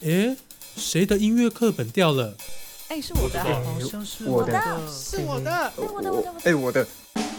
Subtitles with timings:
[0.00, 0.36] 诶，
[0.76, 2.36] 谁的音乐课本掉了？
[2.88, 4.52] 哎，是我的，好像是我的
[4.92, 5.72] 是我的。
[5.74, 6.32] 我的，我的，我的。
[6.44, 6.86] 哎，我的。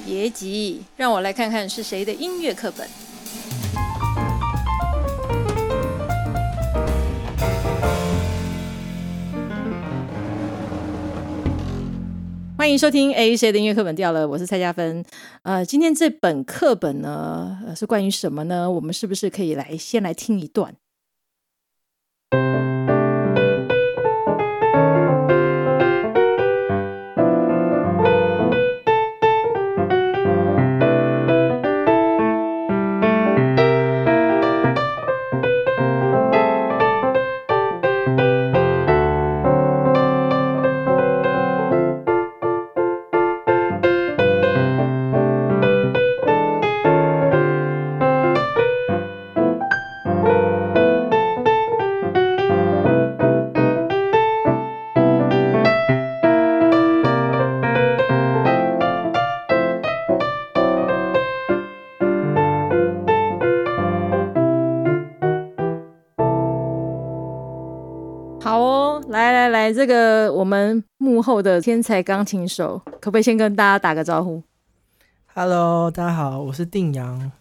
[0.03, 2.89] 别急，让我来看看是谁的音乐课本。
[12.57, 15.05] 欢迎收听《A 谁的音乐课本掉了》，我是蔡嘉芬。
[15.43, 18.69] 呃，今天这本课本呢，呃，是关于什么呢？
[18.71, 20.75] 我们是不是可以来先来听一段？
[22.33, 22.76] you.
[69.73, 74.41] 这个我们幕后的天才钢琴手，可不可以先跟大家打个招呼
[75.33, 77.31] ？Hello，大家好，我是定阳。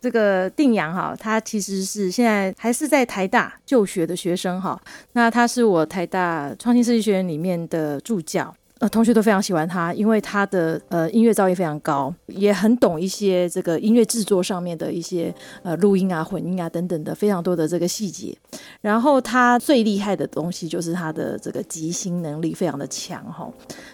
[0.00, 4.80] 这个定阳哈，他其实是现在还是在台大就学的学生哈。
[5.12, 8.52] 那他是我台大创新设计学院里面的助教。
[8.82, 18.36] 呃，同学都非常喜欢他，因为他的呃音乐造诣非常高，也很懂一些这个音乐制作上面的一些呃录音啊、混音啊等等的非常多的这个细节。
[18.80, 23.48] 然后他最厉害的东西就是他的这个即兴能力非常的强哈。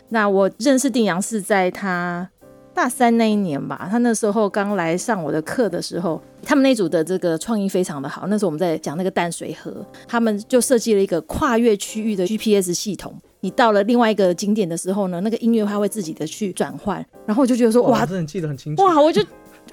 [0.08, 2.26] 那我认识定阳是在他
[2.72, 8.26] 大三那一年吧，他那时候刚来上我的课的时候，他们那组的这个创意非常的好。
[8.28, 13.14] 那时候我们在讲那个淡水河，他们就设计了一个跨越区域的 GPS 系统。
[13.40, 18.82] 你到了另外一个景点的时候呢，那个音乐它会自己的去转换，然后我就觉得说哇，真的记得很清楚。
[18.82, 19.24] 哇，我就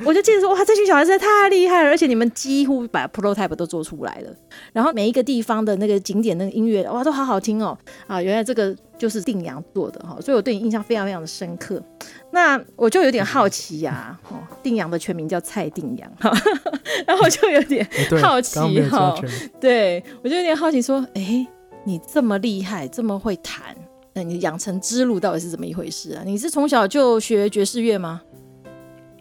[0.03, 4.29] 我就记得说哇，这群小孩实在太厉害了，而且你们几乎把 prototype 都做出来了，
[4.73, 7.75] 然后每一个地方的那个景点那个音乐哇都好好听哦
[8.05, 11.81] 啊，原来这个就是定阳做的哈，所以我对你印象非常非常的深刻。
[12.31, 16.31] 那我就有点好奇呀， 哦，定阳的全名叫蔡定阳哈，
[17.07, 17.87] 然后我就有点
[18.21, 18.59] 好奇
[18.89, 19.15] 哈，
[19.59, 21.47] 对我就有点好奇说，哎。
[21.87, 23.75] 你这么厉害，这么会弹，
[24.13, 26.23] 那你养成之路到底是怎么一回事啊？
[26.25, 28.21] 你是从小就学爵士乐吗？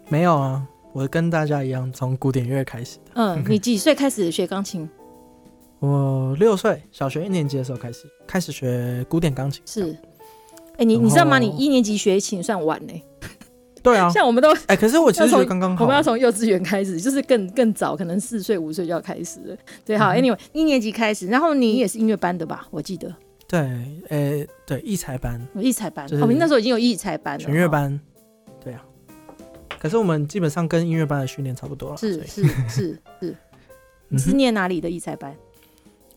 [0.09, 3.11] 没有啊，我跟大家一样，从古典乐开始的。
[3.13, 4.89] 嗯， 你几岁开始学钢琴？
[5.79, 9.61] 我六岁，小学一年级的时候开始开始学古典钢琴。
[9.65, 9.95] 是，
[10.77, 11.37] 哎，你你知道吗？
[11.37, 12.93] 你一年级学琴算晚呢。
[13.85, 19.55] 对啊，像我们都哎，可是我其实刚刚好，我们要从幼稚园开始，就是更更早，可能四岁五岁就要开始了。
[19.85, 22.67] 对，好，Anyway，一年级开始，然后你也是音乐班的吧？
[22.71, 23.13] 我记得。
[23.47, 23.59] 对，
[24.09, 27.99] 呃，对，艺才班，艺才班，我们那时候已经有艺才班了，全乐班。
[28.59, 28.83] 对啊，
[29.77, 31.97] 可是我们基本上跟音乐班的训练差不多了。
[31.97, 33.35] 是是是是，
[34.09, 35.31] 你是念哪里的艺才班？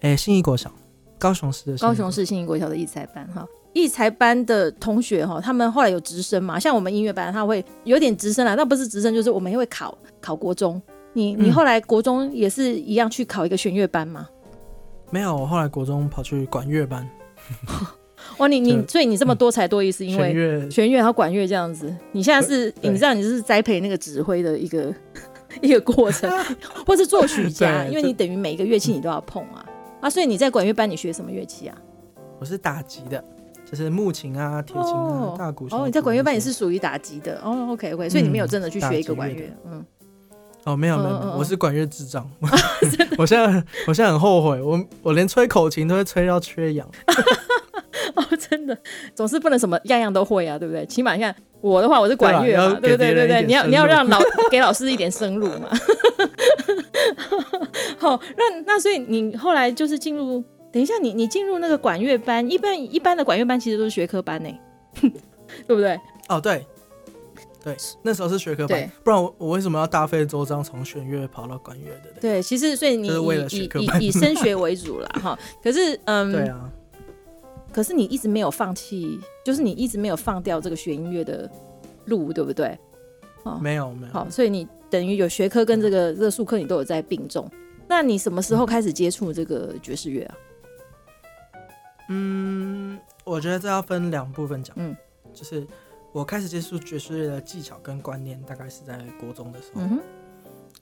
[0.00, 0.72] 哎，信义国小，
[1.18, 3.46] 高雄市的高雄市信义国小的艺才班，哈。
[3.72, 6.58] 艺才班的同学哈，他们后来有直升嘛？
[6.58, 10.80] 像我们音乐班，他会有点直升啦，那不是直升，就是我们也会考考国中。
[11.12, 14.28] 你你后来国中也是一样去考一个弦乐班吗？
[15.10, 17.08] 没有，我后来国中跑去管乐班。
[18.38, 21.94] 哇，你 你所以你这么多才多艺，是因为弦乐、弦乐和管乐这样子。
[22.12, 24.94] 你现在是，你知道你是栽培那个指挥的一个
[25.62, 26.30] 一个过程，
[26.86, 29.64] 或是作曲家， 因为你等于每一个乐器你都要碰啊
[30.00, 30.10] 啊！
[30.10, 31.78] 所以你在管乐班你学什么乐器啊？
[32.38, 33.24] 我是打击的。
[33.70, 35.66] 就是木琴啊、铁琴啊、大鼓。
[35.70, 37.68] 哦，你在管乐班也是属于打击的哦。
[37.70, 39.44] OK OK，所以你没有真的去学一个管乐。
[39.66, 39.84] 嗯。
[40.64, 42.28] 哦，没有没有，我是管乐智障。
[43.18, 46.88] 我现在我现在很后悔，我我连吹口琴都会吹到缺氧。
[48.16, 48.76] 哦，真的，
[49.14, 50.86] 总是不能什么样样都会啊，对不对？
[50.86, 53.14] 起码你看我的话，我是管乐嘛，对不对？
[53.14, 54.18] 对对，你要你要让老
[54.50, 55.68] 给老师一点生路嘛。
[57.98, 60.42] 好，那那所以你后来就是进入。
[60.70, 64.50] 等一下，你你进入那个管乐班，一般一般的管乐班其实都是学科班呢，
[65.00, 65.98] 对不对？
[66.28, 66.66] 哦，对，
[67.64, 72.20] 对，那时候是学科班，不然我我为什么要大费周章从弦乐跑到管乐的？
[72.20, 73.68] 对，其实所以你以
[74.00, 75.38] 以以升学为主啦，哈。
[75.62, 76.70] 可是嗯，对啊，
[77.72, 81.50] 可是你一直没有放弃，就是你一直没有放掉这个学音乐的
[82.04, 82.78] 路，对不对？
[83.44, 84.12] 哦，没有没有。
[84.12, 87.50] 好，所以你等于有学科跟这个这个术科你都有在并重。
[87.88, 90.34] 那你什么时候开始接触这个爵士乐啊？
[90.36, 90.47] 嗯，
[93.24, 94.74] 我觉得这要分两部分讲。
[94.78, 94.96] 嗯，
[95.32, 95.66] 就是
[96.12, 99.82] 我开始接触爵士乐的技巧跟观念，大概是在国中的时候。
[99.82, 100.00] 嗯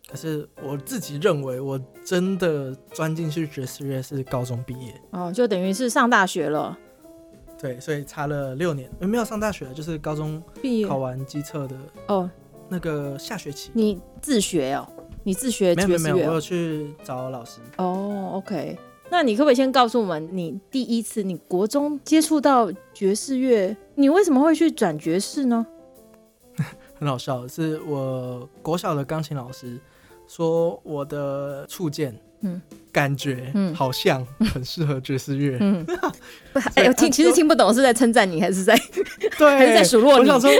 [0.08, 6.78] 可是我自己认为，我真的钻进去爵士乐是高中毕业哦，就等于是上大学了。
[7.61, 11.76] 对，所以差了六年，没有上大学，就是高中毕业考完机测的
[12.06, 12.31] 哦，
[12.69, 13.72] 那个下学期。
[13.75, 14.87] 你自学哦？
[15.25, 17.61] 你自学没有没有没有，我有去找老师。
[17.79, 18.79] 哦，OK，
[19.11, 25.67] 那你可不可以先告诉我们，你第一次你国中接触到爵士乐，你为什么会去转爵士呢？
[26.99, 29.79] 很好笑，是我国小的钢琴老师
[30.26, 32.61] 说我的触键，嗯，
[32.91, 35.87] 感觉，嗯，好像很适合爵士乐，嗯，
[36.75, 38.75] 哎呦，听其实听不懂是在称赞你还是在
[39.38, 40.20] 对 还是在数落你？
[40.20, 40.50] 我想说，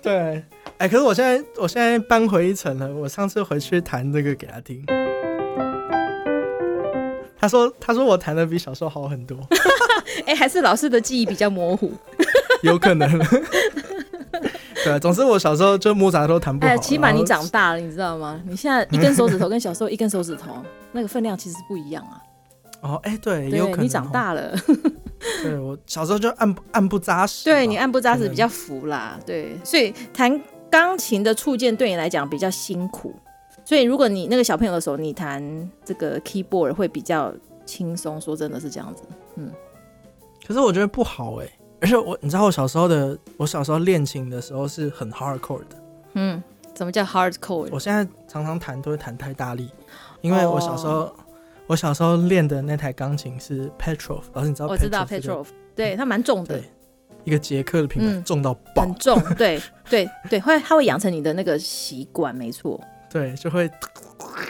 [0.00, 0.42] 对，
[0.78, 4.84] 哎，可是我现在我现在搬回一层了，我上次回去弹这个给他听，
[7.42, 9.36] 他说他说我弹的比小时候好很多，
[10.26, 11.92] 哎，还是老师的记忆比较模糊，
[12.62, 13.10] 有可能。
[14.84, 16.72] 对，总之我小时候就摸啥都弹不好。
[16.72, 18.40] 哎，起码你长大了，你知道吗？
[18.46, 20.50] 你现在一根手指头跟小时候一根手指头
[20.92, 22.22] 那个分量其实不一样啊。
[22.82, 24.56] 哦，哎，对，有可能你长大了。
[25.42, 27.44] 对我小时候就按按不扎实。
[27.44, 29.18] 对你按不扎实比较服啦。
[29.26, 30.40] 对，所以弹
[30.70, 33.12] 钢琴的触键对你来讲比较辛苦。
[33.72, 35.42] 所以如果你那个小朋友的时候，你弹
[35.82, 37.32] 这个 keyboard 会比较
[37.64, 38.20] 轻松。
[38.20, 39.02] 说真的是这样子。
[39.36, 39.50] 嗯。
[40.46, 41.48] 可是我觉得不好哎。
[41.80, 45.76] 而且我，你知道我小时候的，我小时候练琴的时候是很 hardcore 的。
[46.12, 46.42] 嗯，
[46.76, 47.66] 什么叫 hardcore？
[47.72, 49.70] 我现在常常弹都会弹太大力，
[50.20, 51.10] 因为我小时候，
[51.66, 54.68] 我小时候练的那台钢琴是 Petrov，老师你知道？
[54.68, 56.60] 我知道 Petrov，对，它蛮重的，
[57.24, 59.58] 一个捷克的品牌，重到爆，很重，对
[59.88, 62.78] 对对，会它会养成你的那个习惯，没错。
[63.12, 63.70] 对，就会，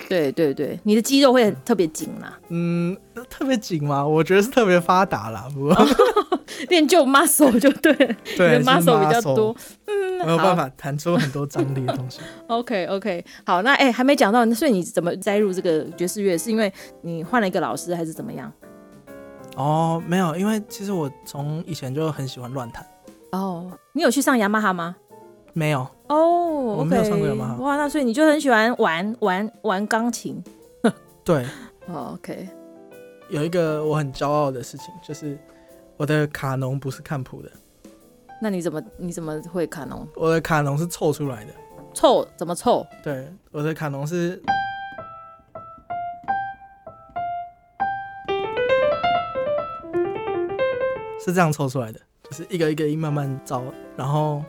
[0.09, 2.39] 对对对，你的肌肉会特别紧啦。
[2.49, 2.97] 嗯，
[3.29, 4.07] 特别紧吗？
[4.07, 5.77] 我觉得是特别发达啦，不过。
[6.69, 7.93] 练就 muscle 就对，
[8.37, 9.57] 对 muscle 比较多，
[9.87, 12.21] 嗯，没有办法弹出很多张力的东西。
[12.47, 16.39] OK OK，好，那哎还没讲到，所以你怎么栽入这个爵士乐？
[16.39, 18.53] 是因为你换了一个老师，还是怎么样？
[19.57, 22.87] 哦，没有，因为其实我从以前就很喜欢乱弹。
[23.33, 24.95] 哦，你有去上雅马哈吗？
[25.53, 25.87] 没有。
[26.09, 27.57] 哦，我没有上过雅马哈。
[27.63, 30.43] 哇，那所以你就很喜欢玩玩玩钢琴。
[31.25, 31.47] 对。
[31.89, 32.49] OK。
[33.29, 35.39] 有一个我很骄傲的事情就是。
[35.99, 37.51] 我的卡农不是看谱的，
[38.41, 40.09] 那你怎么你怎么会卡农？
[40.17, 41.53] 我的卡农是凑出来的，
[41.95, 42.85] 凑怎么凑？
[43.05, 44.43] 对，我的卡农是
[51.25, 53.63] 是这样凑出来的，就是一个一个音慢慢找，
[53.97, 54.43] 然后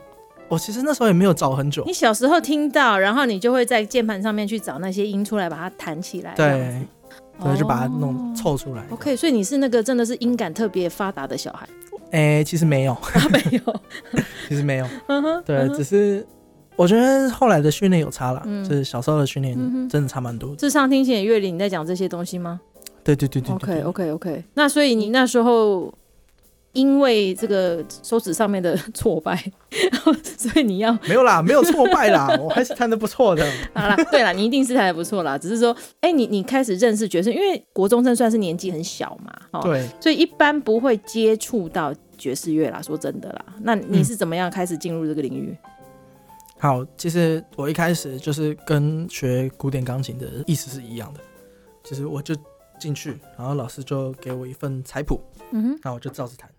[0.49, 1.83] 我其实那时候也没有找很久。
[1.85, 6.33] 你小时候听到，然后你就会在键盘上面去找那些音出来，把它弹起来。
[6.35, 6.85] 对。
[7.43, 8.83] 对，就把它弄凑出来。
[8.91, 11.67] OK，所以你是那个真的是音感特别发达的小孩？
[12.11, 12.95] 哎，其实没有，
[13.33, 13.81] 没有，
[14.47, 14.87] 其实没有。
[15.43, 16.25] 对，只是
[16.75, 19.57] 我觉得后来的训练有差了，就是小时候的训练
[19.89, 20.55] 真的差蛮多。
[20.55, 22.61] 智商、听写、乐理，你在讲这些东西吗？
[23.03, 23.51] 对对对对。
[23.55, 24.43] OK，OK，OK。
[24.53, 25.91] 那所以你那时候。
[26.73, 29.41] 因为这个手指上面的 挫败，
[30.37, 33.49] 所以你要没有啦，没有挫败啦， 我还是弹的不错的。
[33.73, 42.81] 好啦，对啦，你一定是弹的不错啦，只是说，哎，你你开始认识爵士，因为国中生算是年纪很小嘛，对，所以一般不会接触到爵士乐啦。
[42.81, 45.55] 说真的啦，那你是怎么样开始进入这个领域？
[46.57, 51.19] 好，其实我一开始就是跟学古典钢琴的意思是一样的，
[51.83, 52.33] 其实我就
[52.79, 55.21] 进去，然后老师就给我一份彩谱，
[55.55, 56.49] 嗯哼，那我就照着弹。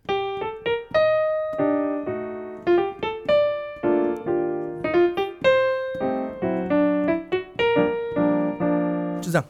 [9.20, 9.44] 这样，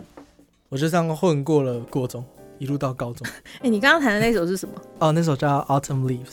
[0.70, 2.24] 我就这样混过了国中，
[2.58, 3.26] 一路到高中。
[3.60, 4.74] 哎，你刚刚弹的那首是什么？
[4.98, 6.24] 哦，那首叫《Autumn Leaves》，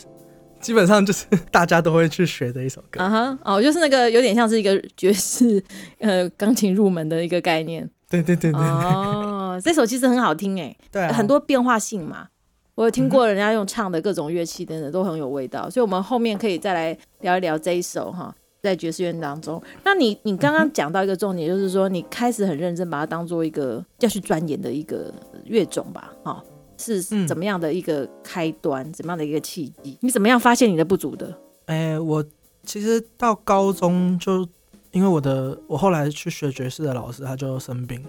[0.62, 3.02] 基本上就是大家都会去学的一首歌。
[3.04, 5.62] 啊哈，哦，就是那个有点像是一个爵士
[6.00, 7.90] 呃钢琴入门的一个概念。
[8.10, 8.62] 对对对对。
[8.62, 12.30] 哦，这首其实很好听哎，对，很多变化性嘛。
[12.76, 15.70] 我有听过人家用唱的各种乐器等等，都很有味道。
[15.70, 18.36] 所以，我们后面可以再来聊一聊这一首哈。
[18.62, 25.12] 在爵士乐当中，那你你刚刚讲到一个重点，就是说你开始很认真把它当做一个要去钻研的一个
[25.46, 26.14] 乐种吧？
[26.24, 26.44] 哈，
[26.78, 28.94] 是怎么样的一个开端？
[28.94, 29.98] 怎么样的一个契机？
[30.02, 31.36] 你怎么样发现你的不足的？
[31.66, 32.24] 哎，我
[32.64, 34.48] 其实到高中就
[34.92, 38.00] 因为我的我后来去学爵士的老师他就生病，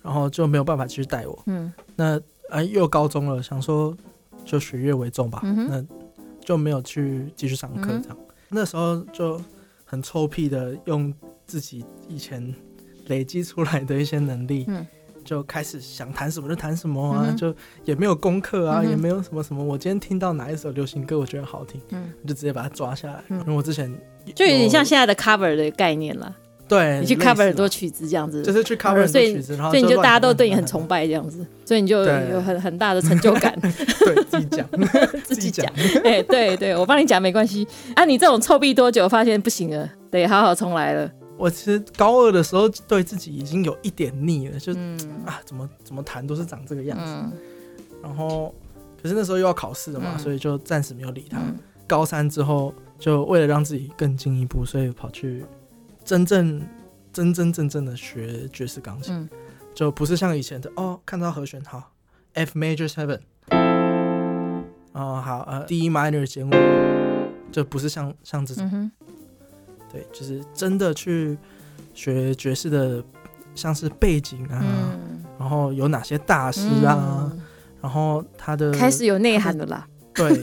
[0.00, 1.38] 然后就没有办法继续带我。
[1.48, 2.18] 嗯，那
[2.50, 3.96] 啊又高中了，想说
[4.44, 5.84] 就学业为重吧，那
[6.40, 8.18] 就没有去继续上课这样。
[8.48, 9.40] 那时候就。
[9.88, 11.14] 很臭屁的，用
[11.46, 12.52] 自己以前
[13.06, 14.84] 累积出来的一些能力，嗯，
[15.24, 19.62] 就开始想谈什么就谈什么啊，就也没有功课啊，也没有什么什么。
[19.62, 23.22] 我今天听到哪一首流行歌，我觉得好听，嗯，就直接把它抓下来。
[23.30, 23.88] 因为我之前
[24.34, 26.36] 就有点像现在的 cover 的概念了。
[26.68, 34.68] 对，你去 cover 很多曲子这样子，就是去 cover 很多曲子，然后所以你就大家都对你很崇拜这样子，所以你就有很 很大的成就感， 对自己讲，
[35.24, 35.66] 自己讲。
[36.04, 37.66] 哎，对对，我帮你讲没关系。
[37.94, 41.10] 啊，你这种臭屁多久，发现不行了，得好好重来了。
[41.38, 44.98] 我其实高二的时候对自己已经有一点腻了，就、嗯。
[45.24, 47.32] 啊怎么怎么弹都是长这个样子，嗯。
[48.02, 48.54] 然后
[49.02, 50.18] 可是那时候又要考试了嘛，嗯。
[50.18, 51.38] 所以就暂时没有理他。
[51.38, 51.56] 嗯。
[51.86, 55.44] 高三之后，就为了让自己更进一步，所以跑去
[56.06, 56.62] 真正
[57.12, 59.28] 真真正正的学爵士钢琴，嗯。
[59.74, 61.92] 就不是像以前的哦，看到和弦好
[62.32, 63.20] ，F major seven，
[64.92, 66.50] 哦好呃 D minor 减五，
[67.52, 68.90] 就不是像像这种，嗯
[69.92, 71.36] 对，就是真的去
[71.92, 73.04] 学爵士的，
[73.54, 75.22] 像是背景啊，嗯。
[75.38, 77.42] 然后有哪些大师啊，嗯。
[77.82, 79.86] 然后他的开始有内涵的啦。
[80.16, 80.42] 对，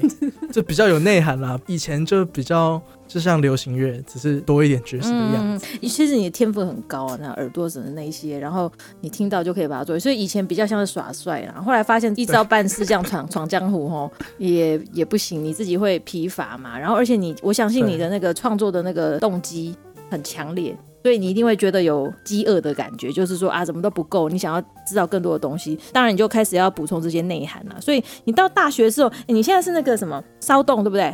[0.51, 1.59] 就比较有内涵啦。
[1.67, 5.65] 以前就比较就像流行乐，只是多一点爵士的样子。
[5.73, 9.99] 嗯，其实你的天赋很高啊，那耳朵什么那一些，然后你听到就可以把它做。
[9.99, 16.77] 所以以前比较像是耍帅啦，后来发现一招半式这样闯闯江湖吼，也也不行，你自己会疲乏嘛。
[16.77, 19.75] 然后而且你，我相信你的那个创作的那个动机
[20.09, 20.75] 很强烈。
[21.03, 27.75] 所以你一定会觉得有饥饿的感觉，就是说啊，怎么都不够，你想要知道更多的东西，当然你就开始要补充这些内涵了。
[27.81, 31.13] 所以你到大学的时候，诶你现在是那个什么骚动，对不对？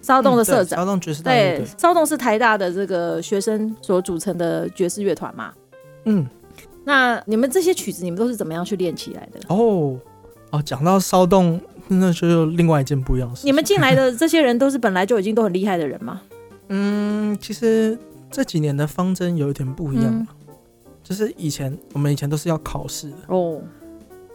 [0.00, 5.52] 骚动的社长，骚动爵士对队，，骚动是台大的这个学生所组成的爵士乐团嘛。
[6.04, 6.24] 嗯，
[6.84, 9.40] 那你们这些曲子，你们都是怎么样去练起来的？
[9.48, 9.98] 哦
[10.52, 13.44] 哦，讲到骚动，那就有另外一件不一样的事。
[13.44, 16.22] 你们进来的 这些人都是本来就已经都很厉害的人吗？
[16.68, 17.98] 嗯，其实
[18.30, 20.26] 这几年的方针有一点不一样
[21.02, 23.62] 就是以前我们以前都是要考试的，哦，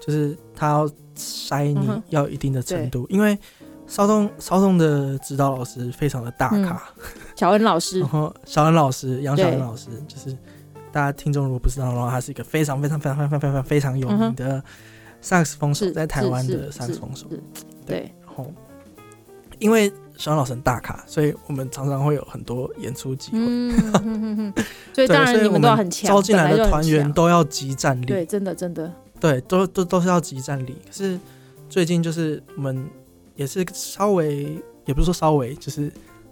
[0.02, 3.38] 就是他要筛你要一定的程度，因为
[3.86, 6.64] 骚动骚动的指导老师非常的大嗯。
[6.64, 6.82] 咖，
[7.36, 8.00] 小恩老师。
[8.02, 10.36] 然，后小恩老师杨小对恩老师就是
[10.92, 14.64] 大家听众如果不知道的话，他是一个非常非常非常非常非常非常有名的
[15.22, 17.30] 萨克斯风手，是在台湾的萨克斯风手。
[17.30, 17.44] 是
[17.86, 18.52] 对，然后
[19.60, 23.38] 因为小老师大咖，所以我们常常会有很多演出机会。
[24.94, 30.78] 所以当然你们都要很强，招进来的团员都要集战力，对，真的真的，对，都都都是要集战力。
[30.86, 31.20] 可是
[31.70, 32.88] 最近就是我们
[33.36, 35.92] 也是稍微，也不是说稍微，就是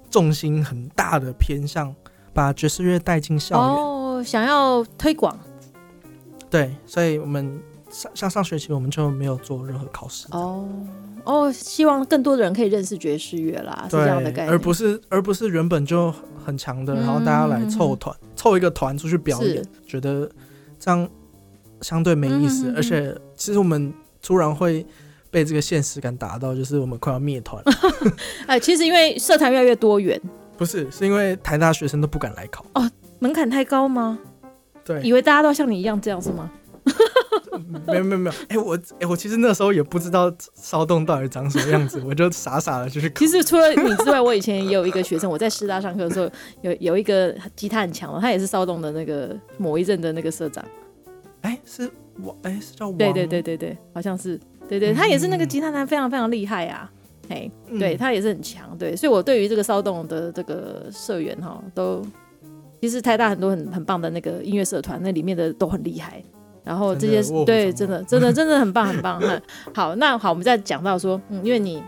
[0.10, 1.94] 重心很大的偏向
[2.34, 3.66] 把爵士乐带进校园。
[3.66, 5.38] 哦，想要推广
[6.50, 7.60] 对，所以我们
[7.92, 10.28] 上像上学期我们就没有做任何考试。
[10.32, 10.68] 哦
[11.24, 16.12] 哦，希望更多的人可以认识爵士乐啦，是这样的概，念，而不是而不是原本就
[16.44, 20.28] 很强的，嗯然后大家来凑团，凑一个团出去表演，觉得
[20.80, 21.08] 这样
[21.82, 22.74] 相对没意思。
[22.76, 24.84] 而且其实我们突然会
[25.30, 27.64] 被这个现实感打到，就是我们快要灭团。
[28.48, 30.20] 哎，其实因为社团越来越多元，
[30.58, 32.90] 不是，是因为台大学生都不敢来考哦。
[33.20, 34.18] 门槛太高吗？
[34.84, 36.50] 对，以为大家都像你一样这样是吗？
[37.88, 43.28] 没有没有没有，哎、我哎、我其实那时候也不知道骚动到底长什么样子，我就傻傻的就去考其。
[43.28, 46.30] 实除了你之外，我以前也有一个学生，我在师大上课的时候，
[46.62, 50.64] 有有一个吉他很强的，他也是骚动的那个某一任的那个社长。
[51.42, 51.90] 哎、是
[52.22, 52.98] 我，哎、是叫王？
[52.98, 56.92] 对对对对对，好像是，对对，嗯他也是那个吉他弹非常非常厉害啊，
[57.30, 62.06] 哎，嗯对他也是很强，对，所以我对于这个骚动的这个社员哈，都
[62.80, 66.24] 其实台大很多很很棒的那个音乐社团，那里面的都很厉害。
[66.64, 69.20] 然后这些对，真的真的 真的很棒很棒。
[69.20, 69.42] 哈
[69.74, 71.82] 好，那好，我们再讲到说，嗯，因为你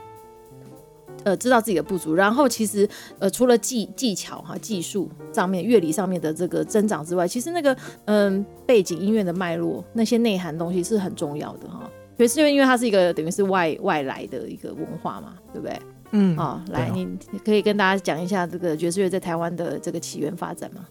[1.23, 2.87] 呃知道自己的不足，然后其实
[3.19, 7.75] 呃除了技技巧哈、技术上面、乐理上面的这个增长之外，其实那个
[8.05, 11.89] 嗯、背景音乐的脉络那些内涵东西是很重要的哈。
[12.17, 15.79] 爵士乐因为它是一个等于是外外来的一个文化嘛，对不对？
[16.11, 20.85] 嗯哦，来，你可以跟大家讲一下这个爵士乐在台湾的这个起源发展吗？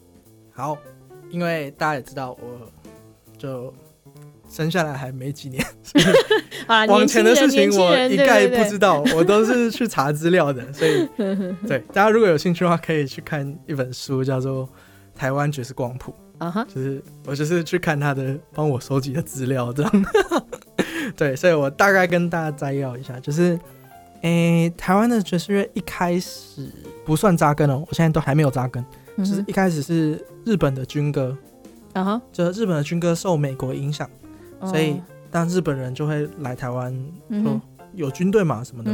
[0.52, 0.76] 好，
[1.30, 2.81] 因为大家也知道，我
[3.42, 3.74] 就
[4.48, 5.64] 生下来还没几年，
[6.68, 9.02] 啊，往前的事情我一概不知道。
[9.16, 11.08] 我都是去查资料的，所以
[11.66, 14.64] 对大家如果有兴趣的话，可以去看一本书，叫做
[15.16, 20.04] 《台湾爵士光谱啊哈》，，就是我就是去看他的帮我收集的资料这样。
[21.16, 23.58] 对，所以我大概跟大家摘要一下，就是，
[24.22, 26.70] 诶、台湾的爵士乐一开始
[27.04, 28.84] 不算扎根哦，我现在都还没有扎根，
[29.16, 31.36] 嗯就是一开始是日本的军歌，
[31.92, 34.08] 啊哈，就日本的军歌受美国影响，
[34.64, 36.94] 所以哦当日本人就会来台湾，
[37.94, 38.92] 有军队嘛什么的，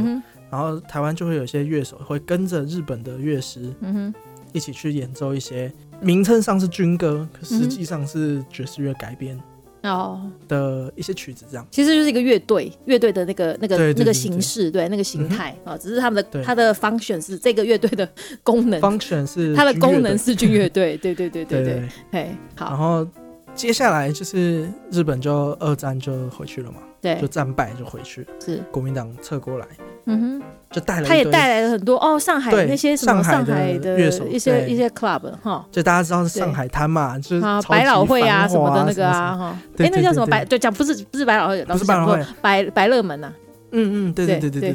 [0.49, 4.13] 然后台湾就会有些乐手会跟着日本的乐师嗯哼。
[4.51, 9.39] 一起去演奏一些名称上是军歌，可嗯实际上是爵士乐改编
[9.83, 11.65] 哦，的一些曲子，这样。
[11.71, 16.43] 其实就是一个乐队，乐队的那个那个那个形式，对那个形态啊，只是他们的对。
[16.43, 18.07] 它的 function 是这个乐队的
[18.43, 21.73] 功能，function 是它的功能是军乐队， 对对对对对。
[21.73, 23.07] 对，嘿，好，然后
[23.55, 27.19] 接下来就是日本就二战就回去了嘛，对。
[27.21, 29.67] 就，战败就回去，是，国民党撤过来，
[30.05, 30.43] 嗯哼。
[30.71, 35.65] 就带来他也带来了很多哦上海那些什么上海的乐手一些一些 club 哈。
[35.71, 39.59] 就大家知道是上海滩嘛就是百老汇啊什么的那个啊哈。
[39.79, 40.59] 哎那叫什么百对。
[40.59, 42.23] 讲不是不是百老汇不是百老汇。
[42.41, 43.31] 百百乐门呐
[43.71, 44.73] 嗯嗯对对对对对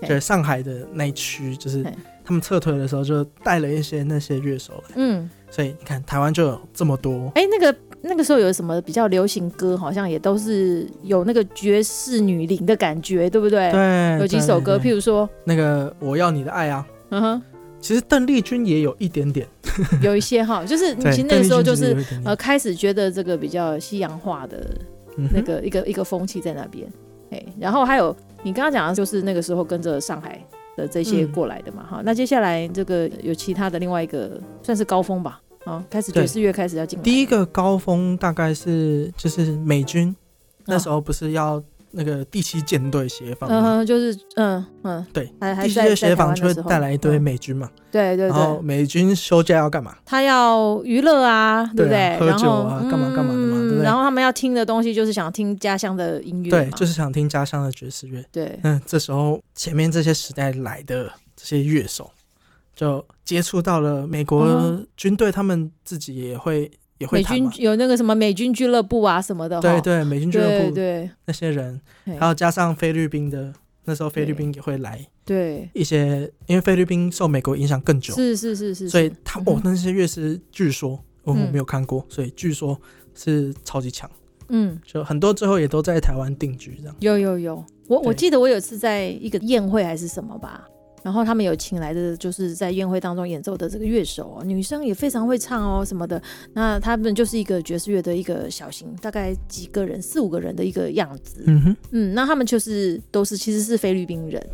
[0.00, 1.82] 对就是上海的那一区就是
[2.24, 4.94] 他们撤退的时候就带了一些那些乐手来。
[4.94, 5.28] 嗯。
[5.50, 7.32] 所以你看台湾就有这么多。
[7.34, 7.76] 哎那个
[8.08, 13.70] 那个时候有什么比较流行歌，好像也都是有那个爵士女伶的感觉，对不对？
[13.72, 17.42] 对，有几首歌，譬如说，那个我要你的爱啊，嗯哼，
[17.80, 19.46] 其实邓丽君也有一点点，
[20.02, 24.66] 有一些哈， 就是对其实那个时候就是呃开始觉得这个比较西洋化的
[25.32, 26.86] 那个一个一个风气在那边，
[27.30, 30.40] 哎，然后还有你刚刚讲的就是那个时候跟着上海
[30.76, 31.32] 的这些嗯。
[31.32, 40.14] 过来的嘛，哈、那接下来这个有其他的另外一个算是高峰吧，啊，开始爵士乐开始要进来，第一个高峰大概是就是美军
[40.64, 43.62] 那哦时候不是要那个第七舰队协防嗯吗？
[43.78, 45.32] 哼，就是嗯嗯，对，
[45.62, 49.96] 第七舰协防就会带来一堆嗯美军嘛，对对然后，美军休假要干嘛？
[50.04, 52.18] 他要娱乐啊，对不对？
[52.18, 53.82] 喝酒啊干嘛干嘛的嘛对不对？
[53.82, 58.24] 嗯然后他们要听的东西就是想听家乡的音乐对，就是想听家乡的爵士乐。
[58.32, 62.10] 对，嗯，这时候前面这些时代来的这些乐手，
[62.74, 64.86] 就接触到了美国嗯。
[64.96, 67.50] 军队，他们自己也会也会美军。
[67.58, 71.10] 有那个什么美军俱乐部啊什么的，对对，美军俱乐部对对。
[71.26, 72.16] 那些人，嘿。
[72.16, 73.52] 还有加上菲律宾的，
[73.84, 81.50] 那时候菲律宾也会来对，一些，因为菲律宾受美国影响更久，是是是是，所以他哦，那些乐师据说我嗯。
[81.52, 82.80] 没有看过，所以据说
[83.14, 84.08] 是超级强，
[84.48, 86.94] 嗯，就很多最后也都在台湾定居这样。
[87.00, 90.64] 有有有，我我记得我有次在一个宴会还是什么吧。
[91.06, 96.20] 然后他们有请来的，就是在宴会当中演奏的这个乐手哦，女生也非常会唱哦，什么的。
[96.52, 101.44] 那他们就是一个爵士乐的一个小型，大概几个人，四五个人的一个样子。
[101.46, 104.44] 嗯哼，嗯，那他们就是都是其实是菲律宾人，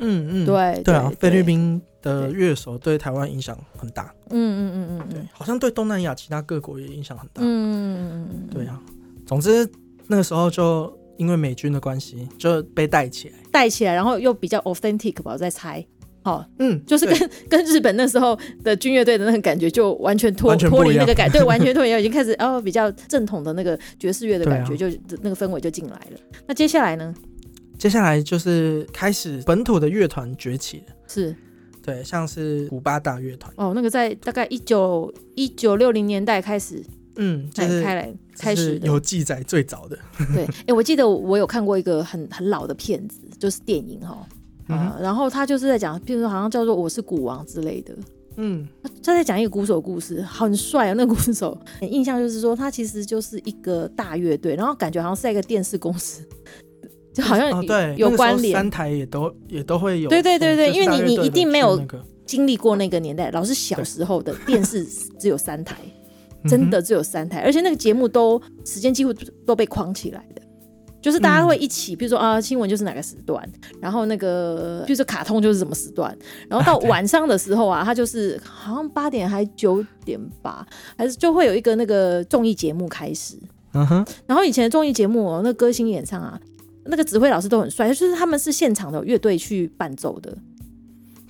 [0.00, 7.40] 嗯嗯，对对啊，菲律对宾的对乐手对台湾影响很大，嗯嗯嗯嗯对嗯，好像对东南亚其他各国也影响很大。
[7.40, 8.82] 嗯嗯嗯嗯，对啊，
[9.24, 9.64] 总之
[10.08, 13.36] 那个时候就因为美军的关系就被带起来。
[13.52, 15.86] 带起来，然后又比较 authentic 吧，我在猜。
[16.22, 26.20] 好、嗯，就是跟 跟日本那时候的军乐队的那个感觉就完全脱脱离那个感，对， 完全脱离，已经开始哦比较正统的那个爵士乐的感觉，啊就那个氛围就进来了。
[26.46, 27.14] 那接下来呢？
[27.78, 30.94] 接下来就是开始本土的乐团崛起了。
[31.08, 31.34] 是
[31.82, 36.84] 对，像是古巴大乐团，哦，那个在大概一九一九六零年代开始
[37.16, 38.78] 嗯，就是开开来开始。
[38.82, 39.98] 有记载最早的，
[40.34, 44.28] 对，哎、我记得我有看过一个很很老的片子，就是电影哈。
[44.72, 47.94] 啊、然后他就是在讲，譬如说好像叫做《我是鼓王》之类的，
[48.36, 48.66] 嗯，
[49.02, 50.94] 他在讲一个鼓手故事，很帅啊！
[50.94, 56.22] 那个鼓手， 印象就是说他其实就是一个大乐队，然后感觉好像是在一个电视公司，
[57.12, 58.54] 就好像哦，对，有关联。
[58.54, 61.80] 三台也都也都会有，对对对对就是因为你你一定没有
[62.24, 64.84] 经历过那个年代，老是小时候的电视
[65.18, 65.76] 只有三台，
[66.44, 69.12] 嗯真的只有三台，而且那个节目都时间几乎
[69.44, 70.42] 都被框起来的。
[71.00, 73.42] 就是大家会一起，比如说啊，新闻就是哪个时段，
[73.80, 76.16] 然后那个，比如说卡通就是什么时段，
[76.48, 83.38] 然后到晚上的时候啊，它就是好像八点还九点吧，还是就会有一个那个综艺节目开始。
[83.72, 86.38] 嗯哼，然后以前的综艺节目哦，那歌星演唱啊，
[86.84, 90.36] 那个指挥老师都很帅，就是他们是现场的乐队去伴奏的，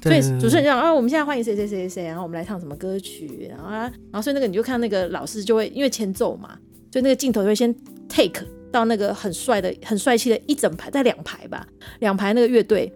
[0.03, 3.81] 所以主持人就讲啊，我们现在欢迎谁谁谁谁谁，然后我们来唱什么歌曲，然后啊，
[4.11, 6.59] 然后所以那个你就看那个老师就会因为前奏嘛，
[6.91, 7.75] 所以那个镜头就会先
[8.09, 11.67] take 到那个很帅的、很帅气的一整排，在两排吧，
[12.01, 12.93] 两排那个乐队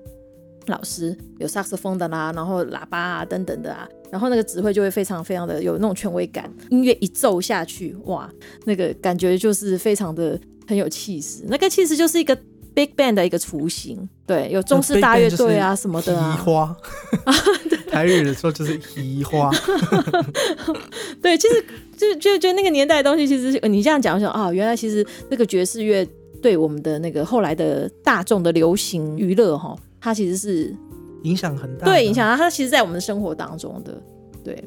[0.66, 8.30] 老师有萨克斯风的啦，然后喇叭啊等等的啊，然后那个指挥就会非常非常的有那种权威感，音乐一奏下去，哇，
[8.64, 12.36] 那个感觉就是非常的很有气势，那个气势就是一个
[12.74, 16.76] big band 的一个雏形，对，有中式大乐队啊什么的移啊，花，
[17.90, 19.50] 台语的说就是移花，
[21.22, 21.64] 对，其实
[21.96, 26.04] 就就就那个年代的东西，其实呃你这样讲，我想啊，原来其实那个爵士乐
[26.42, 30.74] 对我们的那个后来的大众的流行娱乐哈，它其实是
[31.22, 34.02] 影响很大，对影响，它其实在我们的生活当中的，
[34.42, 34.64] 对，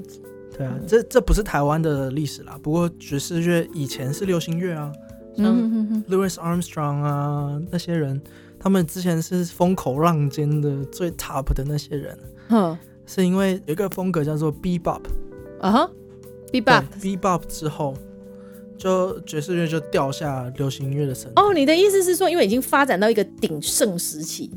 [0.58, 4.92] 对啊，这这不是台湾的历史啦，不过爵士乐以前是流行乐啊，
[5.38, 8.20] 像嗯 Louis Armstrong 啊那些人，
[8.60, 12.18] 他们之前是风口浪尖的最 top 的那些人，
[12.50, 15.02] 哼，是因为有一个风格叫做 Bebop，
[15.62, 15.92] 啊哈
[16.52, 16.84] ，Bebop。
[17.00, 17.96] Bebop 之后
[18.78, 24.52] 就爵士乐就掉下流行音乐的神哦，你的意思是说，因为已经发展到一个鼎盛时期，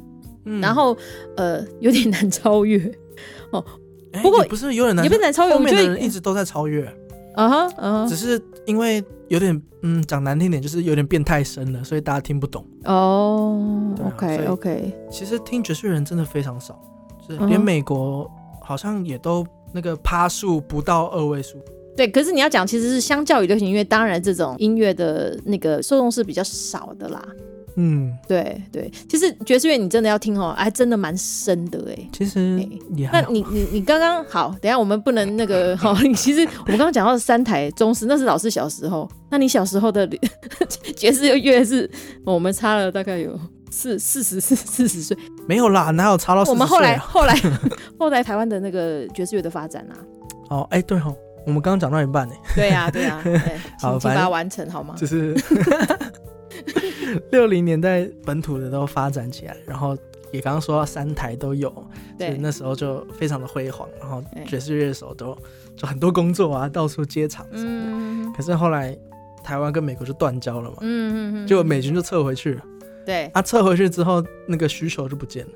[0.44, 0.60] 嗯。
[0.60, 0.96] 然后
[1.36, 2.78] 呃有点难超越。
[3.50, 3.64] 哦
[4.22, 6.82] 不过也不是有点难，也不是难超越后面的我觉得人一直都在超越，
[7.34, 12.64] 啊哈啊只是因为有点嗯讲难听点，就是有点变太深了，所以大家听不懂。
[12.84, 16.80] 哦，OK OK，其实听爵士人真的非常少，
[17.26, 21.58] 就是嗯连美国好像也都那个趴数不到二位数。
[21.96, 22.08] 对。
[22.08, 27.22] 可是你要讲，其实是相较于流行音乐，当然这种音乐的那个受众是比较少的啦。
[27.76, 32.08] 嗯，对对，其实爵士乐你真的要听哦，还真的蛮深的哎。
[32.12, 32.58] 其实
[32.96, 33.20] 也那。
[33.30, 39.08] 你你你刚刚好，等一下我们不能那个 好，其实我们刚刚讲到三台中式，那是老师小时候。
[39.30, 40.08] 那你小时候的
[40.96, 41.88] 爵士乐是，
[42.24, 43.38] 我们差了大概有
[43.70, 45.16] 四四十四四十岁。
[45.46, 47.34] 没有啦，哪有差到40我们后来后来
[47.98, 49.94] 后来台湾的那个爵士乐的发展啊，
[50.48, 51.14] 哦，哎对哦，
[51.46, 53.32] 我们刚刚讲到一半呢，对呀、对呀、对，
[53.80, 54.94] 好把它完成好吗？
[54.98, 55.34] 就是
[57.32, 59.96] 六零年代本土的都发展起来，然后
[60.32, 61.72] 也刚刚说到三台都有，
[62.18, 65.36] 对，那时候就非常的辉煌，然后爵士乐手都
[65.76, 67.90] 就很多工作啊，到处接场什么的。
[67.92, 68.32] 嗯。
[68.32, 68.96] 可是后来
[69.42, 72.62] 台湾跟美国就断交了嘛，嗯嗯嗯，就美军就撤回去了。
[73.04, 73.26] 对。
[73.34, 75.52] 啊，撤回去之后，那个需求就不见了，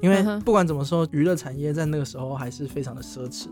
[0.00, 3.46] 因为不管怎么说，娱乐产业在那个时候还是非常的奢侈，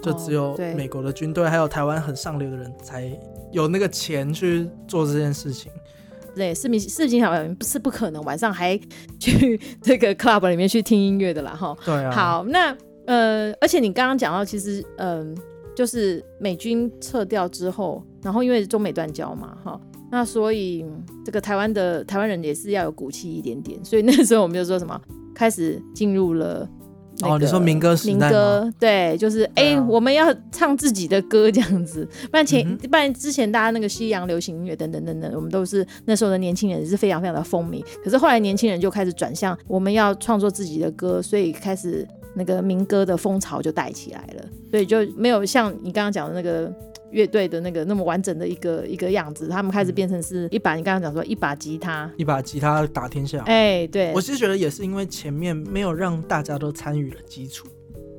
[0.00, 3.12] 就只有美国的军队还有台湾很上流的人才
[3.52, 5.70] 有那个钱去做这件事情。
[6.34, 8.78] 对，市民市民小人是不可能晚上还
[9.18, 11.76] 去 这个 club 里面去听音乐的啦哈。
[11.84, 15.36] 对啊，，好，那呃，而且你刚刚讲到，其实嗯、
[15.74, 25.00] 就是美军撤掉之后，然后因为中美断交嘛，哈，那所以嗯这个台湾的台湾人也是要有骨气一点点，所以那时候我们就说什么，
[25.34, 26.68] 开始进入了。
[27.22, 37.84] 哦你说民歌时代民歌对，就是哎、我们要唱自己的歌这样子，不然前、嗯不然之前大家那个西洋流行音乐等等等等，我们都是那时候的年轻人也是非常非常的风靡。
[38.02, 46.72] 可是后来年轻人就开始转向，我们要创作自己的歌，所以开始那个民歌的风潮就带起来了，所以就没有像你刚刚讲的那个。
[47.10, 53.42] 乐队的那个那么完整的一个一个样子，他们开始变成是一把，你刚刚讲说一把吉他，一把吉他打天下。
[53.46, 54.12] 哎、对。
[54.14, 57.66] 我，是觉得也是因为前面没有让大家都参与了基础，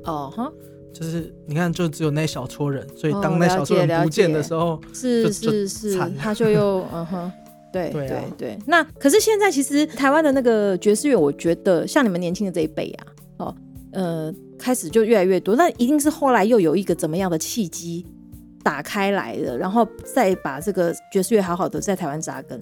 [0.03, 0.51] 哦哈，
[0.93, 7.31] 就是你看，就只有那小撮人，所以哦当那小撮人不见的时候，是是是，他就又 嗯哼，
[7.71, 8.23] 对对啊。
[8.37, 8.59] 对。
[8.65, 13.55] 那可是现在其实台湾的那个爵士乐，我觉得像你们年轻的这一辈啊，哦，
[13.93, 18.05] 呃，开始就越来越多，那一定是后来又有一个怎么样的契机
[18.63, 22.61] 打开来的，然后再把这个爵士乐好好的在台湾扎根。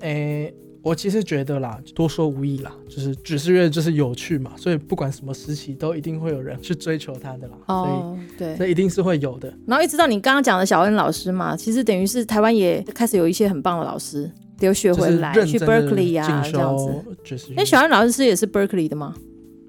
[0.00, 0.52] 诶、
[0.82, 8.56] 我其实觉得啦，多说无益啦，就是爵士乐就是有趣嘛，所以不管什么时期都一定会有人去追求它的啦，哦，所对以。
[8.58, 9.52] 这一定是会有的。
[9.66, 14.30] 然后一直到你刚刚讲的小恩老师嘛，其实等于是台湾也开始有一些很棒的老师
[14.60, 17.54] 留学回来，去 Berkeley 啊这样子。
[17.56, 19.14] 哎，小恩老师是也是 Berkeley 的吗？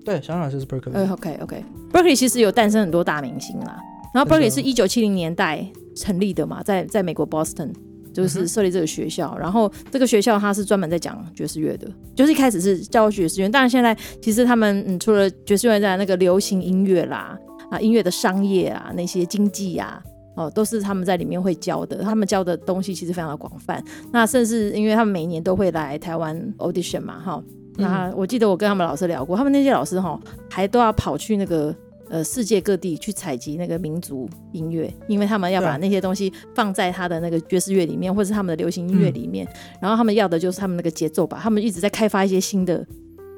[0.04, 3.80] 对，小恩老师是 Berkeley，、呃，OK OK，Berkeley 其实有诞生很多大明星啦。
[4.16, 7.74] 然后 Berkeley 是一九七零年代成立的嘛，在在美国 Boston
[8.14, 9.38] 就是设立这个学校。
[9.38, 17.38] 然后这个学校它是专门在讲爵士乐的，就是一开始是教爵士乐，当然现在其实他们嗯除了爵士乐在那个流行音乐啦
[17.70, 20.02] 啊音乐的商业啊那些经济啊。
[20.38, 23.82] 哦，都是他们在里面会教的，他们教的东西其实非常的广泛。
[24.12, 27.42] 那甚至因为他们每年都会来台湾 audition 嘛，哈，
[27.78, 31.74] 那我记得我跟他们老师聊过，他们那些老师哈还都要跑去那个
[32.10, 39.48] 呃世界各地去采集那个民族音乐，因为他们要把那些东西放在他的那个爵士乐里面，或者是他们的流行音乐里面，
[39.82, 42.86] 然后他们要的就是他们那个节奏吧，他们一直在开发一些新的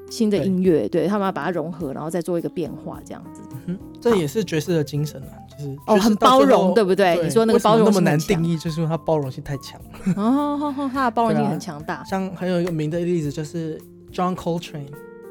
[0.10, 3.42] 新的音乐，对他们要把它融合，然后再做一个变化，这样子。
[3.66, 7.16] 嗯，这也是爵士的精神啊，就是哦，很包容，对不对？
[7.16, 10.14] 对你说那个包容那么难定义，就是因为它包容性太强了。
[10.16, 12.02] 哦，好好，他的包容性很强大。
[12.06, 13.78] 像还有一个名的例子就是
[14.14, 14.88] John Coltrane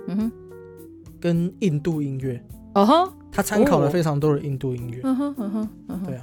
[0.09, 0.33] 嗯哼，
[1.19, 2.39] 跟印度音乐，
[2.75, 6.17] 哦吼，他参考了哦非常多的印度音乐，嗯哼，嗯哼，嗯哼对。
[6.17, 6.23] 啊，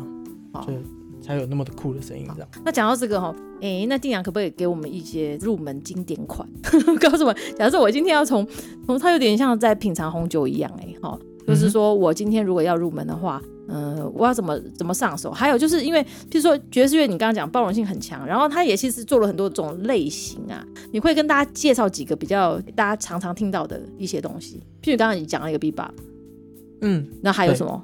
[0.54, 0.74] 好就
[1.22, 2.50] 才有那么的酷的声音这样。
[2.66, 6.48] 那讲到这个哈，诶，那定阳可不可以给我们一些入门经典款？
[7.00, 8.46] 告诉我，假设我今天要从
[8.86, 15.32] 从它有点像在品尝红酒一样、诶，哈，就是说我今天如果要入门的话，嗯、我要怎么怎么上手？
[15.32, 20.62] 还有就是因为，譬如说爵士乐，你刚刚讲包容性很强，然后它也其实做了很多种类型啊，
[20.92, 25.89] 你会跟大家介绍几个比较大家常常听到的一些东西，譬如刚刚你讲了一个 bebop，
[26.84, 27.08] 嗯。
[27.22, 27.84] 那还有什么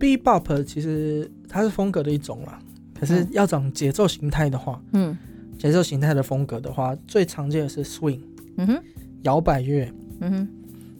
[0.00, 2.58] ？，Bebop 其实它是风格的一种啦，
[2.98, 3.28] 可是嗯。
[3.32, 5.16] 要讲节奏形态的话，嗯。
[5.58, 8.20] 节奏形态的风格的话，最常见的是 swing
[8.56, 8.82] 嗯哼。
[9.22, 10.48] 摇摆乐，嗯哼，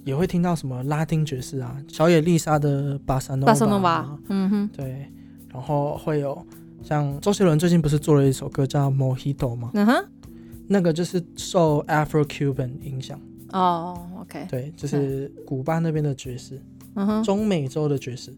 [0.04, 4.68] 也会听到什么拉丁爵士啊，小野丽莎的巴萨诺巴萨诺瓦，嗯哼。
[4.76, 5.06] 对，
[5.52, 6.44] 然后会有
[6.82, 9.70] 像周杰伦最近不是做了一首歌叫《Mojito》吗？
[9.74, 10.04] 嗯哼，
[10.66, 13.20] 那个就是受 Afro Cuban 影响，
[13.52, 16.60] 哦，OK，对，就是古巴那边的爵士，嗯
[16.94, 18.32] 哼，中美洲的爵士，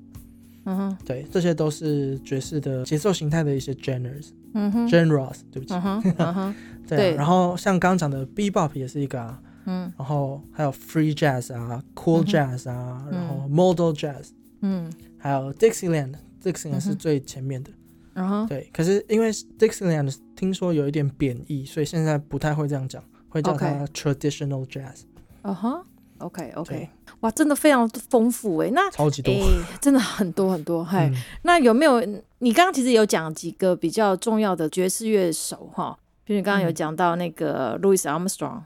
[0.64, 6.54] 嗯哼，对，这些都是爵士的节奏形态的一些 genres，嗯哼，genres，对不起，嗯哼， 嗯哼，
[6.86, 7.14] 对。
[7.14, 9.92] 然后像刚刚讲的 bebop 也是一个啊，嗯。
[9.96, 12.26] 然后还有 free jazz 啊，cool 嗯哼。
[12.26, 14.28] jazz 啊，然后嗯 modal jazz，
[14.60, 16.80] 嗯，还有 Dixieland，Dixieland 嗯哼。
[16.80, 17.70] 是最前面的。
[18.12, 25.02] 然后，对，可是因为 Dixieland 听说有一点贬义，所以现在不太会这样讲，会叫它 traditional jazz。
[25.42, 25.82] 啊哈
[26.20, 26.88] ，OK OK，
[27.20, 29.33] 哇，真的非常丰富哎，那超级多。
[29.33, 29.38] 哎，
[29.80, 32.00] 真的很多很多， 嗨，嗯那有没有
[32.38, 35.96] 你刚刚其实有讲几个比较重要的爵士乐手哈？
[36.24, 38.61] 比如你刚刚有嗯讲到那个 Louis Armstrong，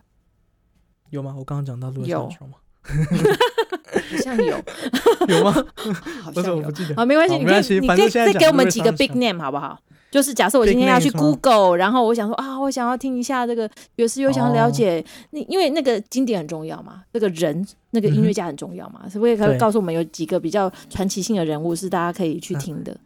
[1.10, 1.34] 有吗？
[1.38, 2.58] 我刚刚讲到 Louis Armstrong 吗？
[2.84, 4.56] 好像有，
[5.28, 5.52] 有吗？
[6.22, 6.72] 好不是，像有我不。
[6.72, 6.94] 记得。
[6.96, 9.78] 好，没关系，你可以，你可以再给我们几个 big name 好不好？
[10.14, 22.96] 就是假设我今天要去 Google，然后我想说啊，我想要听一下这个爵士乐，想要了解，那因为那个经典很重要嘛，这个人那个音乐家很重要嘛，是不是可以告诉我们有几个比较传奇性的人物是大家可以去听的？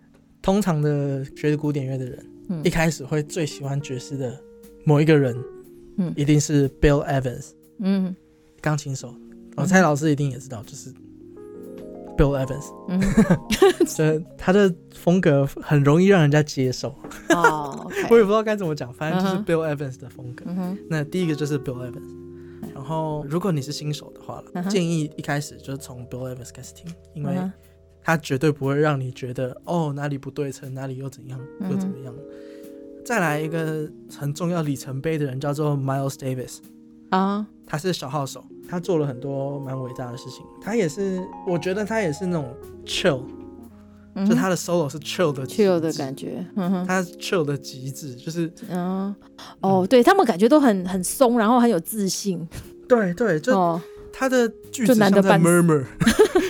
[0.42, 2.60] 通常的学古典乐的人，嗯。
[2.62, 4.38] 一开始会最喜欢爵士的
[4.84, 5.34] 某一个人，
[5.96, 6.12] 嗯。
[6.14, 8.14] 一定是 Bill Evans，嗯。
[8.60, 9.14] 钢琴手。
[9.56, 10.92] 我猜老师一定也知道，就是
[12.18, 13.00] Bill Evans，嗯，
[13.78, 16.88] 就是他的风格很容易让人家接受。
[17.30, 20.44] 哦 我也不知道该怎么讲，反正就是 Bill Evans 的风格。
[20.90, 27.34] 那第一个就是 Bill Evans，然后如果你是新手的话建议一开始就是从 Bill Evans 开始听，因为
[28.02, 31.38] 他绝对不会让你觉得哦哪里不对称，哪里又怎样
[31.70, 32.12] 又怎么样。
[33.04, 36.58] 再来一个很重要里程碑的人叫做 Miles Davis，
[37.10, 40.44] 啊，他是小号手，他做了很多蛮伟大的事情。
[40.60, 42.54] 他也是，我觉得他也是那种
[42.84, 43.22] chill，、
[44.14, 49.14] 嗯就他的 solo 是 chill 的 chill 的感觉，嗯，他 chill 的极致，就是嗯，
[49.60, 52.46] 哦，对他们感觉都很很松，然后很有自信，
[52.88, 53.80] 对对，就哦，
[54.12, 55.48] 他的句就子像在难得半死。
[55.48, 55.84] murmur，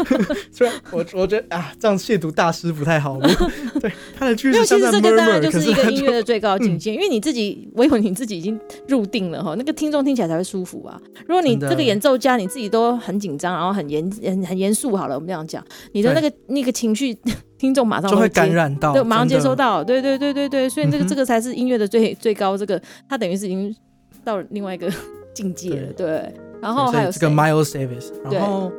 [0.50, 3.18] 虽然我我觉得啊，这样亵渎大师不太好。
[3.80, 10.98] 对他的句没有，子像在其实这个当然 murmur，就是一个音乐的最高境界，因为你自己唯有你自己已经入定了哈，那个听众听起来才会舒服啊。
[11.26, 17.14] 如果你这个演奏家你自己都很紧张，然后很严很很严肃，好了，我们这样讲，你的那个那个情绪，
[17.58, 19.54] 听众马上接就会感，染到，对，马上接收。
[19.58, 23.74] 到，对对对对对，所以这个、这个才是音乐的最最高，这个它等于是已经
[24.22, 24.88] 到了另外一个
[25.34, 26.32] 境界了，对。
[26.60, 28.70] 然后还有这个 Miles Davis，然后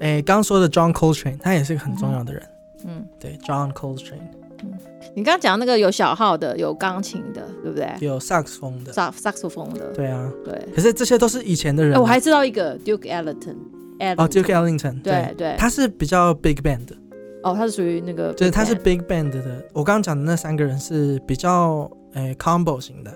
[0.00, 2.42] 诶，刚刚说的 John Coltrane，他也是个很重要的人。
[2.86, 4.20] 嗯，对，John Coltrane
[4.62, 4.72] 嗯
[5.14, 7.88] 你刚刚讲那个有小号的，有钢琴的，对不对？
[8.00, 10.32] 有萨克斯风的，萨萨克斯风的，对啊。
[10.44, 10.58] 对。
[10.74, 13.56] 可是这些都是以前的人我还知道一个 Duke Ellington，
[14.16, 16.96] 哦，Duke Ellington，对对，他是比较 big band 的，
[17.42, 19.42] 哦，他是属于那个是他是 big band 的。
[19.72, 23.14] 我刚刚讲的那三个人是比较诶 combo 型的，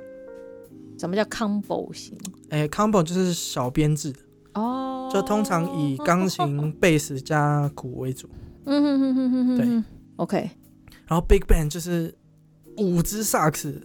[0.98, 2.16] 什么叫 combo 型？
[2.50, 4.18] 诶 combo 就是小编制的。
[4.54, 8.28] 哦，就通常以钢琴、贝斯加鼓为主，
[8.64, 9.84] 嗯哼哼哼哼哼，对
[10.16, 10.50] ，OK，
[11.06, 12.14] 然后 big band 就是
[12.76, 13.80] 五支萨克斯、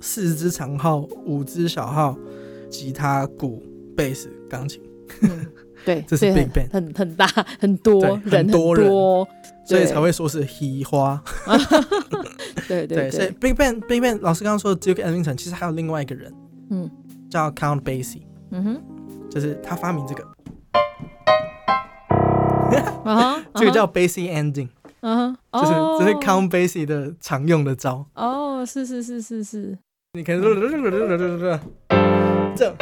[0.00, 2.16] 四支长号、五支小号、
[2.70, 3.62] 吉他、鼓、
[3.96, 4.80] 贝斯、钢琴，
[5.22, 5.46] 嗯，
[5.84, 7.26] 对， 这是 big band 很很大
[7.58, 8.90] 很多人很多人。
[9.66, 11.22] 所以才会说是嘻花。
[12.68, 16.30] 对对所以 big band big band 老师刚刚说的 Duke Ellington，其实还有另外一个人
[16.68, 16.90] 嗯。
[17.30, 18.82] 叫 Count Basie，嗯哼，
[19.34, 20.24] 就是他发明这个，
[23.02, 24.68] 啊， 这个叫 Basie ending，
[25.52, 25.96] 就是哦。
[25.98, 28.06] 这是 Count Basie 的常用的招。
[28.14, 29.76] 哦，是是是是是，
[30.12, 30.40] 你可能
[32.54, 32.72] 这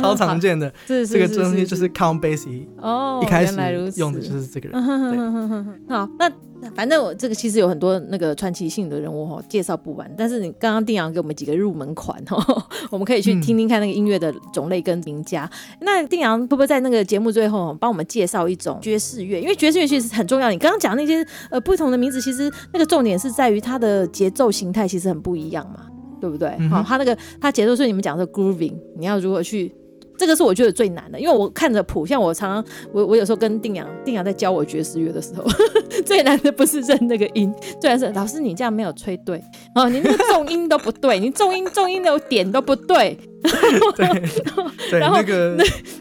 [0.00, 3.56] 超常见的，这个东西就是 Count Basie 哦，一开始
[3.96, 4.80] 用的就是这个人。
[5.88, 6.30] 好，那
[6.74, 10.10] 反正我这个其实有很多那个传奇性的人物哈，介绍不完。
[10.16, 15.48] 但是你刚刚定阳给我们几个入门款哈， 我们可以去听听看那个音乐的种类跟名家。
[15.80, 19.40] 那定阳会不会在那个节目最后帮我们介绍一种爵士乐？
[19.40, 20.50] 因为爵士乐其实很重要。
[20.50, 25.86] 你刚刚讲那些呃不同的名字，其实那个重点是在于它的节奏形态其实很不一样嘛，
[26.20, 26.50] 对不对？
[26.68, 29.72] 好、它那个它节奏，是你们讲的 grooving，你要如何去？
[30.18, 35.44] 这个是我觉得最难的，因为我看着谱，像我常常我我有时候跟定阳，定阳在教我爵士乐的时候，
[36.04, 39.42] 最难的不是认那个音，最难是老师你这样没有吹对
[39.74, 43.18] 哦，你那个重音都不对，你重音重音的点都不对，
[44.90, 45.56] 对，然后那个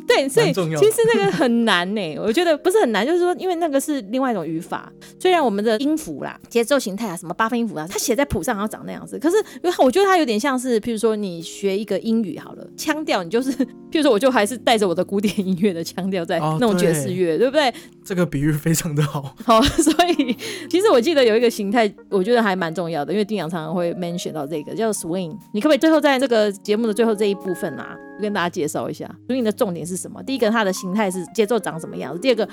[0.08, 9.38] 对，所以其实那个很难呢、我觉得不是很难，就是说因为那个是另外一种语法，虽然我们的音符啦、节奏形态啊、什么八分音符啊，它写在谱上然后长那样子，可是
[9.80, 17.74] 我觉得它有点像是，譬如说你学一个英语好了，腔调你就是，譬如说就是我就还是带着我的古典音乐的腔调在哦弄爵士乐，对不对？
[18.04, 19.34] 这个比喻非常的好。
[19.44, 20.38] 好，所以
[20.70, 25.36] 其实我记得有一个形态，我觉得还蛮重要的，因为丁洋常常会 mention 到这个叫 swing。
[25.54, 30.22] 你可不可以最后在这个节目的最后这一部分啊，跟大家介绍一下 swing 的重点是什么？
[30.22, 32.48] 第一个，它的形态是节奏长什么样子；第二个，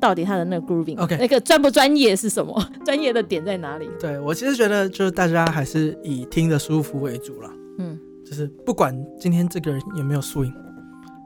[0.00, 2.58] 到底他的那个 grooving，、OK 那个专不专业是什么？
[2.86, 3.86] 专业的点在哪里？
[4.00, 7.50] 对我其实觉得，就是大家还是以听的舒服为主啦。
[7.78, 10.52] 嗯就是不管今天这个人有没有 swing，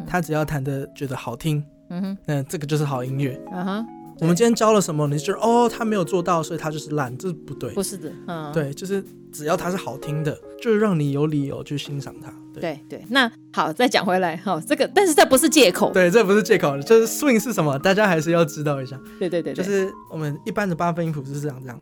[0.06, 3.40] 他只要弹的觉得好听，嗯哼，那这个就是好音乐。
[3.52, 3.86] 啊哈，
[4.20, 7.72] 我们今天教了什么，你就哦，他没有做到，所以他就是烂，这不对。
[7.72, 12.32] 不是的，嗯，对，就是只要他是好听的，就是让你有理由去欣赏他。
[12.52, 13.04] 对，对对。
[13.08, 18.98] 那好，再讲回来，哦，这个但是这不是借口，对，这不是借口，就是 swing 是什么，大家还是要知道一下。
[19.18, 21.80] 对对对对，就是我们一般的八分音符是这样这样，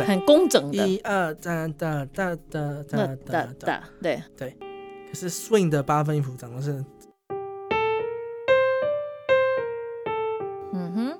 [0.00, 3.82] 很工整的，一二哒哒哒哒哒哒哒。
[4.00, 4.56] 对，对，
[5.08, 6.84] 可是 swing 的八分音符长的是，
[10.72, 11.18] 嗯哼，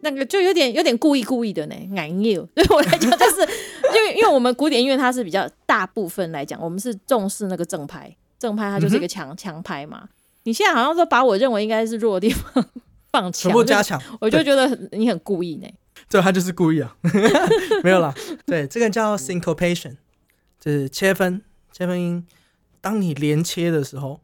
[0.00, 10.08] 那个就有点有点故意故意的呢，俺有对我来讲，就是因为因为我们古典音乐它是比较大部分来讲，我们是重视那个正拍，正拍它就是一个强强拍嘛。
[10.44, 12.64] 你现在好像说把我认为应该是弱的地方
[13.10, 15.68] 放强，全部加强，我就觉得你很故意呢。
[16.08, 16.96] 对，他就是故意啊，
[17.82, 18.14] 没有啦。
[18.46, 19.96] 对，这个叫 syncopation，
[20.60, 21.42] 就是切分
[21.72, 22.26] 切分音。
[22.80, 24.20] 当你连切的时候，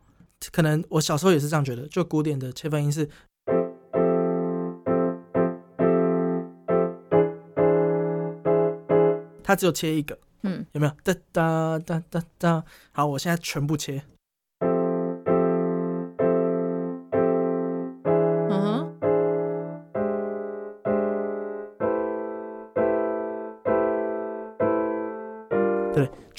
[0.53, 3.09] 可能我小时候也是这样觉得，就古典的切分音是，
[9.43, 10.93] 它只有切一个，嗯，有没有？
[11.03, 12.65] 哒哒哒哒哒。
[12.93, 14.05] 好，我现在全部切，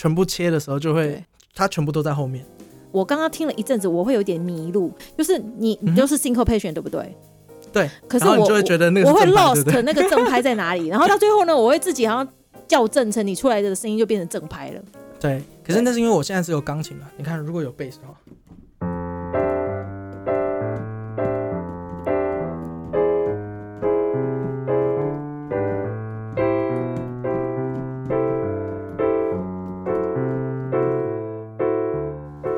[0.03, 1.23] 全部切的时候就会对，
[1.55, 2.45] 它全部都在后面。
[2.91, 7.15] 我刚刚听了一阵子，我会有点迷路，就是你你嗯哼都是 syncopation 对不对？
[7.71, 9.63] 对，可是我就会觉得那个我会 lost？
[9.83, 12.27] 那个正拍在哪里，然后到最后呢， 我会自己好像
[12.67, 14.81] 校正成你出来的声音就变成正拍了。
[15.21, 17.09] 对，可是那是因为我现在只有钢琴了。
[17.15, 18.13] 你看，如果有贝斯的话，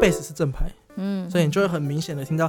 [0.06, 2.48] 贝斯是正拍，嗯，所以你就会很明显的听到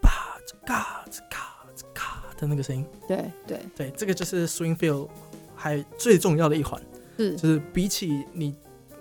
[0.00, 2.84] 啪嘎嘎嘎的那个声音。
[3.06, 5.08] 对对对，这个就是 swing feel
[5.54, 6.80] 还最重要的一环。
[7.16, 8.54] 是，就是比起你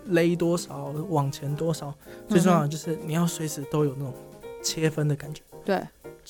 [0.06, 1.94] 勒多少往前多少，
[2.28, 4.14] 最重要的就是你要随时都有那种
[4.62, 5.82] 切分的感觉，对。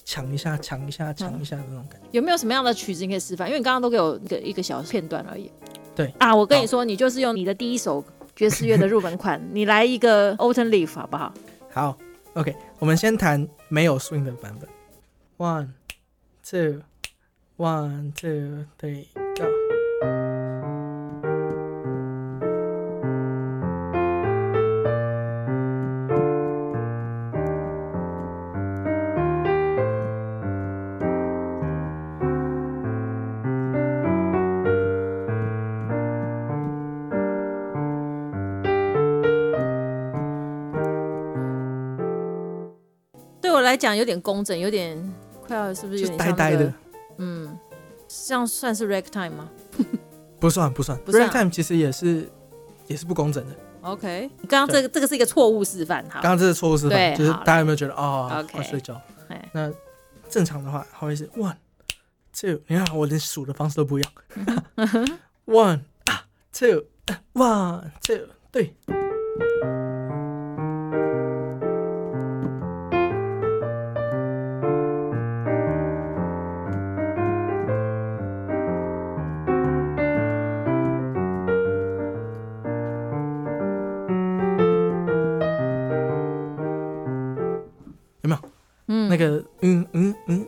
[0.04, 2.08] 抢一下，抢一下，抢一下的那种感觉。
[2.12, 3.48] 有没有什么样的曲子你可以示范？
[3.48, 5.50] 因为你刚刚都给我一个一个小片段而已。
[5.96, 8.04] 对啊，我跟你说，你就是用你的第一首
[8.36, 11.34] 爵士乐的入门款，你来一个 Autumn Leaf 好不好？
[11.76, 11.98] 好
[12.36, 14.70] ，OK，我们先谈没有 swing 的版本
[15.38, 15.68] ，one
[16.42, 16.82] two
[17.58, 19.85] one two three go。
[43.76, 44.98] 来讲有点工整，有点
[45.46, 46.74] 快要是不是有就是点那个呆呆的，
[47.18, 47.60] 嗯，
[48.08, 49.50] 这样算是 ragtime 吗？
[50.40, 50.98] 不 算不算。
[51.00, 51.30] 不算。
[51.30, 52.30] Ragtime 其实也是
[52.88, 53.54] 也是不工整的。
[53.82, 56.22] ？OK，你刚刚这个这个是一个错误示范，好。
[56.22, 58.54] 刚，刚这是错误示范，就是大家有没有觉得哦，OK。
[58.54, 59.00] 快睡觉？
[59.28, 59.70] 哎，那
[60.30, 61.56] 正常的话，它会是 one
[62.34, 64.12] two，你看我连数的方式都不一样，
[65.48, 68.74] one 啊 two 啊 one two，对，
[89.16, 90.46] 那个嗯嗯嗯，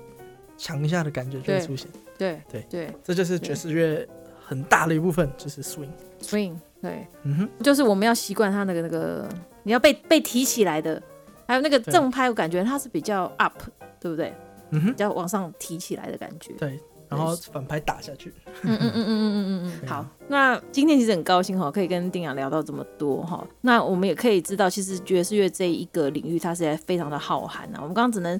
[0.57, 1.87] 抢一下的感觉就会出现。
[2.17, 4.05] 对对对这就是爵士乐
[4.43, 5.89] 很大的一部分，就是 swing。
[6.21, 7.07] swing 对。
[7.23, 9.29] 嗯哼，就是我们要习惯它那个那个，
[9.63, 11.01] 你要被被提起来的，
[11.47, 13.61] 还有那个正拍，我感觉它是比较 up，
[13.99, 14.33] 对不对？
[14.71, 16.53] 嗯哼比，较往上提起来的感觉。
[16.53, 16.77] 对，
[17.09, 18.33] 然后反拍打下去。
[18.63, 23.45] 嗯嗯嗯嗯嗯嗯嗯好那今天其实很高兴哈可以跟丁雅聊到这么多哈。
[23.61, 27.77] 那我们也可以知道其实爵士乐这一个领域它是在非常的浩瀚啊。
[27.77, 28.39] 我们刚刚只能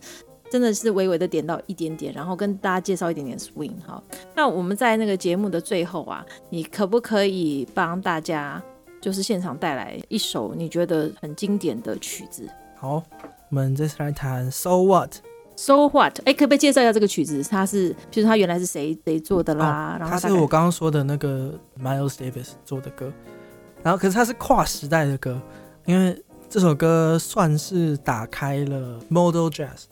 [0.49, 4.01] 真的是微微的点到一点点然后跟大家介绍一点点 swing 哈。
[4.35, 8.61] 那我们在那个节目的最后啊你可不可以帮大家
[8.99, 12.47] 就是现场带来一首你觉得很经典的曲子？
[12.75, 13.03] 好
[13.49, 15.15] 我们这次来谈 so what
[15.57, 16.19] So What？
[16.23, 17.43] 哎，可不可以介绍一下这个曲子？
[17.43, 19.97] 它是，譬如它原来是谁谁做的啦？
[19.99, 23.11] 然后它是我刚刚说的那个 Miles Davis 做的歌，
[23.81, 25.41] 然后可是它是跨时代的歌，
[25.85, 29.85] 因为这首歌算是打开了 Model Jazz。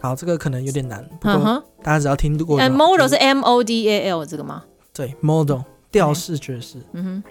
[0.00, 2.58] 好，这个可能有点难，不过大家只要听过。
[2.58, 4.64] 哎，Model 是 M O D A L 这个吗？
[4.94, 5.60] 对，Model
[5.92, 6.78] 调式爵士。
[6.92, 7.24] 嗯哼。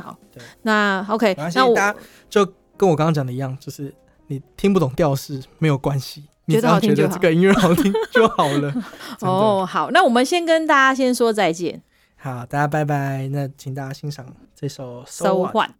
[0.00, 1.98] 好，对，那 OK，那大家
[2.30, 3.92] 就跟我刚刚讲的一样，就是
[4.28, 8.72] 你听不懂调式没有关系，你只要觉得这个音乐好听就好了。
[9.20, 11.82] 哦，好，那我们先跟大家先说再见。
[12.16, 13.28] 好，大家拜拜。
[13.28, 15.70] 那请大家欣赏这首 So What。